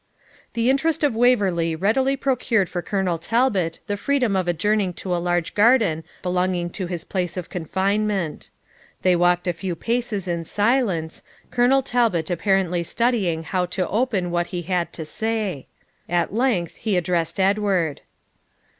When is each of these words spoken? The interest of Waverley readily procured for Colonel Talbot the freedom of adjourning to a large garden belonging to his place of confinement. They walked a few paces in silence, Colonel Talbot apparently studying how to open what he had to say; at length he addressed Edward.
The 0.53 0.67
interest 0.71 1.03
of 1.03 1.15
Waverley 1.15 1.75
readily 1.75 2.17
procured 2.17 2.69
for 2.69 2.81
Colonel 2.81 3.19
Talbot 3.19 3.81
the 3.85 3.95
freedom 3.95 4.35
of 4.35 4.47
adjourning 4.47 4.93
to 4.93 5.15
a 5.15 5.21
large 5.21 5.53
garden 5.53 6.03
belonging 6.23 6.71
to 6.71 6.87
his 6.87 7.03
place 7.03 7.37
of 7.37 7.51
confinement. 7.51 8.49
They 9.03 9.15
walked 9.15 9.47
a 9.47 9.53
few 9.53 9.75
paces 9.75 10.27
in 10.27 10.43
silence, 10.45 11.21
Colonel 11.51 11.83
Talbot 11.83 12.31
apparently 12.31 12.81
studying 12.81 13.43
how 13.43 13.67
to 13.67 13.87
open 13.89 14.31
what 14.31 14.47
he 14.47 14.63
had 14.63 14.91
to 14.93 15.05
say; 15.05 15.67
at 16.09 16.33
length 16.33 16.77
he 16.77 16.97
addressed 16.97 17.39
Edward. 17.39 18.01